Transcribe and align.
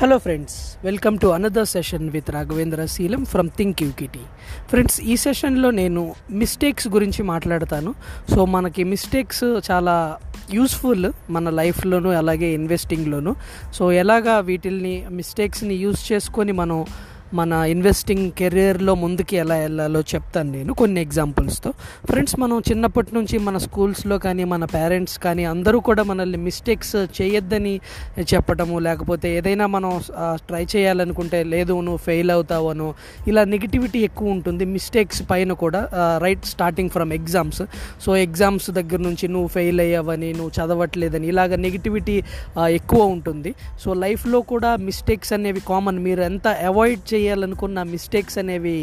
Hello 0.00 0.18
friends 0.18 0.76
welcome 0.84 1.18
to 1.18 1.26
another 1.26 1.66
session 1.66 2.10
with 2.10 2.30
Raghavendra 2.30 2.84
Sheelam 2.84 3.24
from 3.24 3.50
think 3.50 3.82
equity 3.82 4.20
friends 4.68 5.00
ఈ 5.00 5.16
సెషన్లో 5.16 5.70
నేను 5.70 6.14
mistakes 6.30 6.88
గురించి 6.88 7.22
మాట్లాడతాను. 7.22 7.94
సో 8.34 8.44
మనకి 8.44 8.84
మిస్టేక్స్ 8.84 9.60
చాలా 9.70 10.18
యూస్ఫుల్ 10.54 11.12
మన 11.30 11.50
లైఫ్లోను 11.50 12.10
అలాగే 12.10 12.46
ఇన్వెస్టింగ్లోను 12.46 13.36
సో 13.74 13.92
ఎలాగా 13.92 14.40
వీటిల్ని 14.40 15.06
మిస్టేక్స్ని 15.10 15.74
యూస్ 15.74 16.12
చేసుకొని 16.12 16.52
మనం 16.52 16.86
మన 17.34 17.52
ఇన్వెస్టింగ్ 17.52 18.30
కెరియర్లో 18.32 18.94
ముందుకు 18.94 19.34
ఎలా 19.36 19.54
వెళ్ళాలో 19.54 20.00
చెప్తాను 20.00 20.52
నేను 20.52 20.74
కొన్ని 20.74 21.00
ఎగ్జాంపుల్స్తో 21.00 21.70
ఫ్రెండ్స్ 22.10 22.40
మనం 22.40 22.58
చిన్నప్పటి 22.58 23.14
నుంచి 23.14 23.38
మన 23.38 23.56
స్కూల్స్లో 23.56 24.18
కానీ 24.18 24.44
మన 24.44 24.64
పేరెంట్స్ 24.64 25.18
కానీ 25.18 25.44
అందరూ 25.44 25.80
కూడా 25.80 26.02
మనల్ని 26.02 26.38
మిస్టేక్స్ 26.38 26.96
చేయొద్దని 26.96 27.80
చెప్పడము 28.20 28.78
లేకపోతే 28.78 29.36
ఏదైనా 29.36 29.66
మనం 29.66 30.00
ట్రై 30.36 30.66
చేయాలనుకుంటే 30.76 31.42
లేదు 31.44 31.80
నువ్వు 31.80 31.96
ఫెయిల్ 31.96 32.30
అవుతావను 32.30 32.94
ఇలా 33.28 33.44
నెగిటివిటీ 33.44 33.98
ఎక్కువ 33.98 34.28
ఉంటుంది. 34.28 34.64
మిస్టేక్స్ 34.64 35.22
పైన 35.30 35.52
కూడా 35.52 35.88
right 36.18 36.46
starting 36.46 36.90
from 36.90 37.12
exams 37.12 37.62
so 38.04 38.16
exams 38.16 38.70
దగ్గర 38.70 38.98
నుంచి 38.98 39.28
నువ్వు 39.28 39.48
ఫెయిల్ 39.48 39.80
అయ్యావని 39.80 40.32
నువ్వు 40.32 40.52
చదవట్లేదని 40.58 41.28
ఇలాగ 41.28 41.54
నెగిటివిటీ 41.54 42.22
ఎక్కువ 42.58 43.02
ఉంటుంది. 43.04 43.54
సో 43.84 43.94
లైఫ్లో 43.94 44.40
కూడా 44.40 44.76
మిస్టేక్స్ 44.76 45.32
అనేవి 45.32 45.60
కామన్ 45.60 45.98
మీరు 45.98 46.20
ఎంత 46.20 46.48
అవాయిడ్ 46.48 47.14
చే 47.14 47.17
చేయాలనుకున్న 47.18 47.82
మిస్టేక్స్ 47.92 48.38
అనేవి 48.42 48.76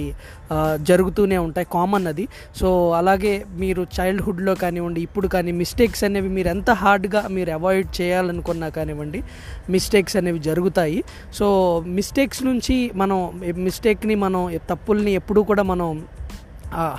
జరుగుతూనే 0.90 1.38
ఉంటాయి 1.48 1.68
కామన్ 1.74 2.08
అది. 2.12 2.26
సో 2.60 2.68
అలాగే 3.00 3.34
మీరు 3.64 3.84
చైల్డ్హుడ్లో 3.98 4.56
కానివ్వండి 4.64 5.02
ఇప్పుడు 5.08 5.30
కానీ 5.36 5.54
మిస్టేక్స్ 5.62 6.04
అనేవి 6.10 6.30
మీరు 6.38 6.52
ఎంత 6.56 6.72
హార్డ్గా 6.82 7.24
మీరు 7.38 7.54
అవాయిడ్ 7.58 7.90
చేయాలనుకున్నా 8.02 8.70
కానివ్వండి 8.80 9.22
మిస్టేక్స్ 9.76 10.18
అనేవి 10.22 10.42
జరుగుతాయి. 10.50 11.00
సో 11.34 11.48
మిస్టేక్స్ 12.00 12.44
నుంచి 12.50 12.78
మనం 12.96 13.18
మిస్టేక్ని 13.68 14.18
మనం 14.26 14.44
తప్పుల్ని 14.72 15.14
ఎప్పుడూ 15.22 15.44
కూడా 15.52 15.66
మనం 15.74 15.90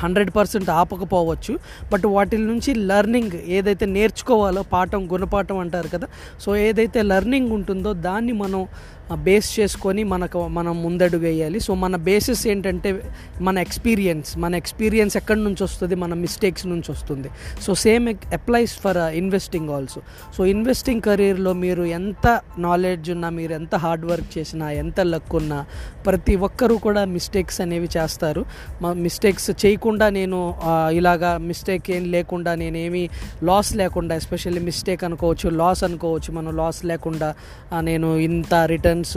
హండ్రెడ్ 0.03 0.31
పర్సెంట్ 0.37 0.69
ఆపకపోవచ్చు. 0.81 1.53
బట్ 1.93 2.05
వాటి 2.15 2.37
నుంచి 2.51 2.71
లర్నింగ్ 2.91 3.35
ఏదైతే 3.57 3.87
నేర్చుకోవాలో 3.97 4.63
పాఠం 4.75 5.03
గుణపాఠం 5.13 5.59
అంటారు 5.65 5.89
కదా 5.95 6.07
సో 6.45 6.51
ఏదైతే 6.67 7.01
లర్నింగ్ 7.11 7.51
ఉంటుందో 7.57 7.91
దాన్ని 8.09 8.35
మనం 8.43 8.61
బేస్ 9.15 9.61
చేసుకొని 9.61 10.05
మనకు 10.05 10.47
మనం 10.49 10.83
ముందడుగు 10.83 11.23
వేయాలి. 11.23 11.61
సో 11.61 11.75
మన 11.75 11.97
బేసిస్ 11.97 12.47
ఏంటంటే 12.47 13.03
మన 13.41 13.59
ఎక్స్పీరియన్స్ 13.59 14.39
మన 14.39 14.55
ఎక్స్పీరియన్స్ 14.55 15.17
ఎక్కడి 15.17 15.45
నుంచి 15.45 15.65
వస్తుంది? 15.65 15.95
మన 15.95 16.15
మిస్టేక్స్ 16.15 16.67
నుంచి 16.67 16.93
వస్తుంది. 16.93 17.29
So 17.63 17.75
same 17.75 18.09
applies 18.09 18.73
for 18.73 18.97
investing 18.97 19.71
also 19.71 20.01
so 20.37 20.47
investing 20.47 21.03
కెరీర్లో 21.03 21.53
మీరు 21.53 21.83
ఎంత 21.83 22.41
నాలెడ్జ్ 22.59 23.11
ఉన్నా 23.11 23.29
మీరు 23.31 23.53
ఎంత 23.53 23.75
హార్డ్ 23.75 24.05
వర్క్ 24.07 24.39
చేసినా 24.39 24.71
ఎంత 24.71 25.01
లక్ 25.01 25.35
ఉన్నా 25.35 25.67
ప్రతి 26.07 26.37
ఒక్కరూ 26.37 26.77
కూడా 26.77 27.05
మిస్టేక్స్ 27.05 27.61
అనేవి 27.61 27.89
చేస్తారు. 27.97 28.45
మా 28.83 28.93
మిస్టేక్స్ 28.93 29.51
చేయకుండా 29.67 30.09
నేను 30.09 30.55
ఇలాగా 30.93 31.39
మిస్టేక్ 31.39 31.91
ఏం 31.91 32.05
లేకుండా 32.11 32.55
నేనేమి 32.55 33.09
లాస్ 33.43 33.77
లేకుండా 33.77 34.15
ఎస్పెషల్లీ 34.15 34.61
మిస్టేక్ 34.61 35.05
అనుకోవచ్చు 35.05 35.51
లాస్ 35.51 35.85
అనుకోవచ్చు 35.85 36.33
మనం 36.33 36.57
లాస్ 36.57 36.85
లేకుండా 36.85 37.35
నేను 37.81 38.17
ఇంత 38.17 38.55
రిటర్న్ 38.55 38.96
రిటర్న్స్ 38.97 39.17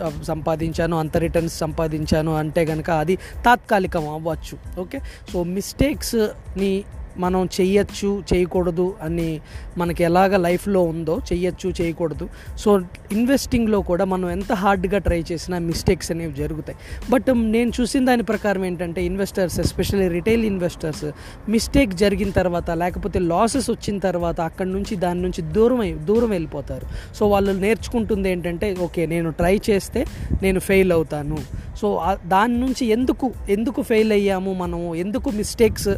uh, 0.00 0.24
సంపాదించాను 0.24 0.94
అంత 0.98 1.16
రిటర్న్స్ 1.16 1.56
సంపాదించాను 1.58 2.32
అంటే 2.36 2.62
కనుక 2.64 2.90
అది 3.02 3.14
తాత్కాలికం 3.44 4.04
అవ్వచ్చు. 4.08 4.56
ఓకే 4.80 4.98
సో 5.32 5.38
మిస్టేక్స్ని 5.56 6.72
మనం 7.18 7.48
చెయ్యొచ్చు 7.60 8.22
చేయకూడదు 8.34 8.94
అని 9.02 9.40
మనకి 9.78 10.04
ఎలాగ 10.04 10.36
లైఫ్లో 10.36 10.82
ఉందో 10.82 11.18
చెయ్యొచ్చు 11.32 11.70
చేయకూడదు 11.80 12.28
సో 12.58 12.80
ఇన్వెస్టింగ్లో 13.12 13.80
కూడా 13.80 14.04
మనం 14.04 14.30
ఎంత 14.30 14.52
హార్డ్గా 14.52 14.98
ట్రై 14.98 15.24
చేసినా 15.32 15.58
మిస్టేక్స్ 15.58 16.10
అనేవి 16.10 16.32
జరుగుతాయి. 16.32 16.78
బట్ 17.10 17.24
నేను 17.36 17.72
చూసిన 17.80 18.04
దాని 18.04 18.22
ప్రకారం 18.22 18.64
ఏంటంటే 18.64 19.04
investors 19.04 19.60
especially 19.60 20.08
retail 20.08 20.44
investors 20.44 21.04
mistake 21.48 21.92
జరిగిన 21.92 22.30
తర్వాత 22.30 22.70
లేకపోతే 22.70 23.18
లాసెస్ 23.18 23.70
వచ్చిన 23.70 23.98
తర్వాత 23.98 24.40
అక్కడి 24.40 24.70
నుంచి 24.72 24.96
దాని 24.96 25.22
నుంచి 25.22 25.42
దూరం 25.42 26.06
దూరం 26.06 26.30
వెళ్ళిపోతారు. 26.30 26.86
సో 27.14 27.28
వాళ్ళు 27.28 27.52
నేర్చుకుంటుంది 27.52 28.30
ఏంటంటే 28.30 28.76
ఓకే 28.80 29.06
నేను 29.06 29.30
ట్రై 29.30 29.60
చేస్తే 29.70 30.04
నేను 30.42 30.60
ఫెయిల్ 30.60 30.92
అవుతాను. 30.92 31.38
సో 31.80 31.88
దాని 32.26 32.60
నుంచి 32.60 32.86
ఎందుకు 32.86 33.32
ఎందుకు 33.48 33.82
ఫెయిల్ 33.82 34.12
అయ్యాము 34.12 34.52
మనము? 34.54 34.94
ఎందుకు 34.94 35.30
మిస్టేక్స్ 35.30 35.88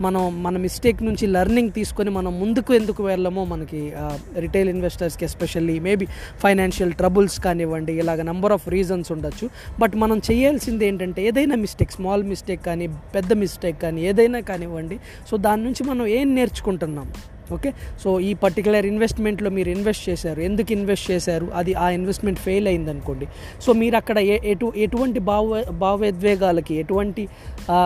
మనం 0.00 0.42
మన 0.42 0.56
మిస్టేక్ 0.56 1.02
నుంచి 1.02 1.26
లర్నింగ్ 1.26 1.70
తీసుకొని 1.70 2.10
మనం 2.10 2.40
ముందుకు 2.40 2.74
ఎందుకు 2.74 3.02
వెళ్ళమో 3.02 3.44
మనకి 3.44 3.92
రిటైల్ 4.38 4.68
ఇన్వెస్టర్స్కి 4.68 5.24
ఎస్పెషల్లీ 5.24 5.80
మేబీ 5.80 6.06
ఫైనాన్షియల్ 6.40 6.92
ట్రబుల్స్ 6.92 7.40
కానివ్వండి 7.40 7.92
ఇలాగ 7.92 8.22
నెంబర్ 8.22 8.52
ఆఫ్ 8.52 8.68
రీజన్స్ 8.68 9.12
ఉండొచ్చు. 9.12 9.50
బట్ 9.78 9.96
మనం 9.96 10.18
చేయాల్సింది 10.18 10.86
ఏంటంటే 10.86 11.26
ఏదైనా 11.26 11.56
మిస్టేక్ 11.56 11.92
స్మాల్ 11.92 12.24
మిస్టేక్ 12.24 12.64
కానీ 12.64 12.88
పెద్ద 13.14 13.32
మిస్టేక్ 13.32 13.82
కానీ 13.82 14.06
ఏదైనా 14.06 14.40
కానివ్వండి 14.40 14.98
సో 15.30 15.36
దాని 15.36 15.64
నుంచి 15.64 15.84
మనం 15.84 16.06
ఏం 16.06 16.34
నేర్చుకుంటున్నాం 16.34 17.08
ఓకే? 17.52 17.72
సో 18.04 18.20
ఈ 18.20 18.34
పర్టికులర్ 18.34 18.86
ఇన్వెస్ట్మెంట్లో 18.86 19.50
మీరు 19.50 19.68
ఇన్వెస్ట్ 19.68 20.08
చేశారు. 20.08 20.40
ఎందుకు 20.40 20.72
ఇన్వెస్ట్ 20.72 21.10
చేశారు? 21.10 21.48
అది 21.54 21.74
ఆ 21.74 21.90
ఇన్వెస్ట్మెంట్ 21.90 22.40
ఫెయిల్ 22.40 22.68
అయిందనుకోండి. 22.68 23.26
సో 23.62 23.72
మీరు 23.72 23.96
అక్కడ 23.96 24.18
ఎటు 24.18 24.72
ఎటువంటి 24.76 25.20
భావ 25.20 25.64
భావోద్వేగాలకి 25.70 26.74
ఎటువంటి 26.74 27.28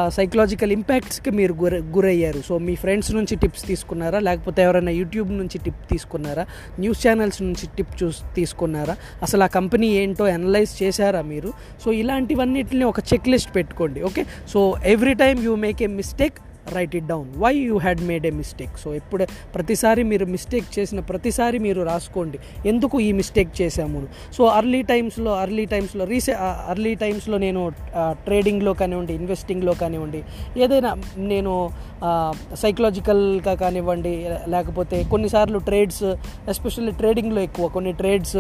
సైకలాజికల్ 0.09 0.73
ఇంపాక్ట్స్కి 0.73 1.31
మీరు 1.31 1.53
గుర 1.53 1.75
గురయ్యారు? 1.75 2.43
సో 2.49 2.59
మీ 2.59 2.75
ఫ్రెండ్స్ 2.75 3.13
నుంచి 3.13 3.37
టిప్స్ 3.37 3.67
తీసుకున్నారా? 3.67 4.19
లేకపోతే 4.19 4.63
ఎవరైనా 4.63 4.91
యూట్యూబ్ 4.91 5.33
నుంచి 5.33 5.59
టిప్ 5.59 5.91
తీసుకున్నారా? 5.91 6.47
న్యూస్ 6.81 7.07
ఛానల్స్ 7.07 7.43
నుంచి 7.43 7.69
టిప్ 7.77 8.03
చూ 8.03 8.11
తీసుకున్నారా? 8.35 8.97
అసలు 9.23 9.43
ఆ 9.43 9.47
కంపెనీ 9.47 9.87
ఏంటో 9.87 10.25
అనలైజ్ 10.25 10.83
చేశారా 10.83 11.23
మీరు? 11.23 11.53
సో 11.85 11.93
ఇలాంటివన్నిటిని 11.93 12.85
ఒక 12.85 13.01
చెక్ 13.01 13.29
లిస్ట్ 13.29 13.57
పెట్టుకోండి. 13.57 14.03
Okay? 14.03 14.25
So 14.49 14.75
every 14.85 15.15
time 15.15 15.45
you 15.45 15.55
make 15.55 15.83
a 15.83 15.87
mistake 15.87 16.39
write 16.67 16.95
it 16.97 17.07
down 17.07 17.29
why 17.45 17.53
you 17.57 17.77
had 17.77 18.03
made 18.11 18.27
a 18.27 18.31
mistake 18.31 18.75
so 18.79 18.95
ఎప్పుడు 18.95 19.25
ప్రతిసారి 19.55 20.03
మీరు 20.03 20.27
మిస్టేక్ 20.27 20.69
చేసిన 20.79 21.01
ప్రతిసారి 21.01 21.59
మీరు 21.59 21.81
రాసుకోండి. 21.83 22.39
ఎందుకు 22.67 23.01
ఈ 23.01 23.13
మిస్టేక్ 23.13 23.53
చేశాము? 23.61 24.03
సో 24.37 24.43
అర్లీ 24.59 24.83
టైమ్స్లో 24.83 25.33
అర్లీ 25.35 25.67
టైమ్స్లో 25.67 26.05
రీసె 26.05 26.35
అర్లీ 26.73 26.95
టైమ్స్లో 26.95 27.39
నేను 27.39 27.63
uh, 28.03 28.13
ట్రేడింగ్లో 28.25 28.73
కానివ్వండి 28.75 29.15
ఇన్వెస్టింగ్లో 29.15 29.75
కానివ్వండి 29.75 30.23
ఏదైనా 30.57 30.93
నేను 31.33 31.53
uh, 32.03 32.33
సైకలాజికల్గా 32.55 33.55
కానివ్వండి 33.55 34.15
లేకపోతే 34.47 34.99
కొన్నిసార్లు 35.05 35.59
ట్రేడ్స్ 35.59 36.05
ఎస్పెషల్లీ 36.49 36.93
ట్రేడింగ్లో 36.93 37.41
ఎక్కువ 37.41 37.67
కొన్ని 37.69 37.93
ట్రేడ్స్ 37.93 38.37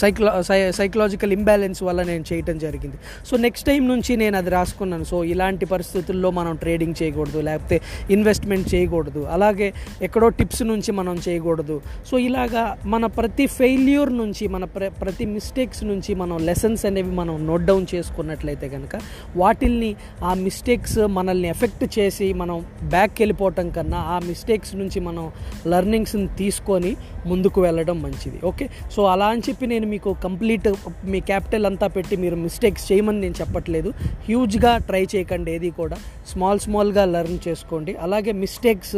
సైకలా 0.00 0.42
సైకలాజికల్ 0.78 1.32
ఇంబ్యాలెన్స్ 1.32 1.82
వల్ల 1.82 2.02
నేను 2.02 2.24
చేయటం 2.32 2.58
జరిగింది. 2.58 2.98
సో 3.28 3.36
నెక్స్ట్ 3.36 3.66
టైం 3.66 3.88
నుంచి 3.88 4.16
నేను 4.16 4.36
అది 4.36 4.50
రాసుకున్నాను. 4.50 5.04
సో 5.04 5.24
ఇలాంటి 5.24 5.66
పరిస్థితుల్లో 5.66 6.30
మనం 6.30 6.56
ట్రేడింగ్ 6.56 6.94
చేయకూడదు 7.02 7.40
లేకపోతే 7.40 7.80
ఇన్వెస్ట్మెంట్ 8.10 8.74
చేయకూడదు. 8.74 9.26
అలాగే 9.36 9.72
ఎక్కడో 10.02 10.28
టిప్స్ 10.28 10.62
నుంచి 10.62 10.92
మనం 10.92 11.18
చేయకూడదు. 11.28 11.82
సో 12.10 12.18
ఇలాగా 12.18 12.76
మన 12.84 13.06
ప్రతి 13.06 13.46
ఫెయిల్యూర్ 13.46 14.12
నుంచి 14.12 14.48
మన 14.48 14.64
ప్ర 14.64 14.88
ప్రతి 15.00 15.26
మిస్టేక్స్ 15.26 15.84
నుంచి 15.84 16.14
మనం 16.14 16.36
లెసన్స్ 16.48 16.86
అనేవి 16.86 17.10
మనం 17.10 17.46
నోట్ 17.46 17.64
డౌన్ 17.70 17.86
చేసుకున్నట్లయితే 17.94 18.68
కనుక 18.68 18.96
వాటిల్ని 19.36 19.96
ఆ 20.24 20.34
మిస్టేక్స్ 20.34 20.98
మనల్ని 20.98 21.48
ఎఫెక్ట్ 21.48 21.84
చేసి 21.98 22.32
మనం 22.32 22.56
బ్యాక్ 22.82 23.14
వెళ్ళిపోవటం 23.18 23.68
కన్నా 23.70 23.98
ఆ 24.14 24.18
మిస్టేక్స్ 24.28 24.74
నుంచి 24.74 25.00
మనం 25.00 25.30
లెర్నింగ్స్ని 25.66 26.28
తీసుకొని 26.42 26.96
ముందుకు 27.26 27.60
వెళ్ళడం 27.60 28.02
మంచిది. 28.02 28.40
ఓకే 28.44 28.68
సో 28.96 29.02
అలా 29.04 29.26
అని 29.26 29.42
చెప్పి 29.48 29.66
నేను 29.72 29.86
మీకు 29.92 30.10
కంప్లీట్ 30.24 30.68
మీ 31.12 31.18
క్యాపిటల్ 31.30 31.66
అంతా 31.70 31.86
పెట్టి 31.96 32.14
మీరు 32.24 32.36
మిస్టేక్స్ 32.44 32.84
చేయమని 32.92 33.20
నేను 33.24 33.36
చెప్పట్లేదు. 33.40 33.90
హ్యూజ్గా 34.28 34.72
ట్రై 34.88 35.02
చేయకండి 35.14 35.50
ఏది 35.56 35.70
కూడా. 35.80 35.98
స్మాల్ 36.32 36.60
స్మాల్గా 36.66 37.04
లెర్న్ 37.14 37.38
చేసుకోండి. 37.48 37.94
అలాగే 38.06 38.32
మిస్టేక్స్ 38.44 38.96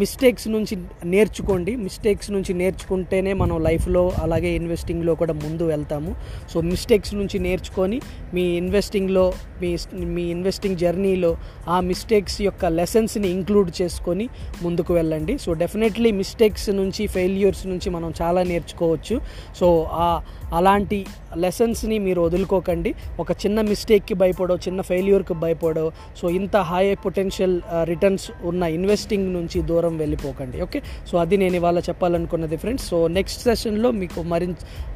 మిస్టేక్స్ 0.00 0.48
నుంచి 0.48 0.74
నేర్చుకోండి. 1.04 1.76
మిస్టేక్స్ 1.76 2.30
నుంచి 2.30 2.54
నేర్చుకుంటేనే 2.54 3.32
మనం 3.32 3.62
లైఫ్లో 3.62 4.12
అలాగే 4.22 4.50
ఇన్వెస్టింగ్లో 4.54 5.14
కూడా 5.14 5.32
ముందు 5.32 5.64
వెళ్తాము. 5.64 6.16
సో 6.52 6.60
మిస్టేక్స్ 6.60 7.14
నుంచి 7.14 7.38
నేర్చుకొని 7.38 8.00
మీ 8.34 8.42
ఇన్వెస్టింగ్లో 8.42 9.32
మీ 9.62 9.70
మీ 10.16 10.22
ఇన్వెస్టింగ్ 10.22 10.76
జర్నీలో 10.76 11.36
ఆ 11.68 11.80
మిస్టేక్స్ 11.80 12.42
యొక్క 12.42 12.64
లెసన్స్ని 12.64 13.28
ఇంక్లూడ్ 13.28 13.82
చేసుకొని 13.82 14.28
ముందుకు 14.62 14.94
వెళ్ళండి. 14.94 15.38
సో 15.38 15.52
డెఫినెట్లీ 15.52 16.12
మిస్టేక్స్ 16.12 16.70
నుంచి 16.70 17.06
ఫెయిల్యూర్స్ 17.06 17.66
నుంచి 17.66 17.90
మనం 17.90 18.12
చాలా 18.22 18.42
నేర్చుకోవచ్చు. 18.42 19.20
సో 19.60 19.88
ఆ 19.92 20.08
అలాంటి 20.52 21.06
లెసన్స్ని 21.36 21.98
మీరు 21.98 22.20
వదులుకోకండి. 22.20 22.94
ఒక 23.20 23.30
చిన్న 23.32 23.60
మిస్టేక్కి 23.60 24.14
భయపడో 24.14 24.56
చిన్న 24.56 24.80
ఫెయిల్యూర్కి 24.80 25.34
భయపడో 25.34 25.92
సో 26.20 26.30
ఇంత 26.30 26.56
హై 26.56 26.94
పొటెన్షియల్ 26.94 27.60
రిటర్న్స్ 27.84 28.30
ఉన్న 28.44 28.62
ఇన్వెస్టింగ్ 28.62 29.28
నుంచి 29.34 29.62
దూరం 29.62 29.80
వెళ్ళిపోకండి 29.88 30.60
ఓకే? 30.60 30.82
సో 31.10 31.18
అది 31.18 31.36
నేను 31.36 31.56
ఇవాళ 31.56 31.78
చెప్పాలనుకున్నది 31.78 32.56
ఫ్రెండ్స్. 32.56 32.86
సో 32.86 33.08
నెక్స్ట్ 33.08 33.42
సెషన్లో 33.42 33.90
మీకు 33.90 34.22
మరి 34.22 34.54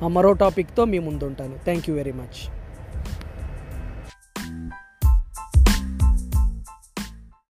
మరో 0.09 0.33
టాపిక్తో 0.33 0.85
మీ 0.85 0.99
ముందు 0.99 1.25
ఉంటాను 1.25 1.55
థ్యాంక్ 1.65 1.91
యూ 1.91 1.97
వెరీ 1.97 2.13
మచ్. 2.13 2.56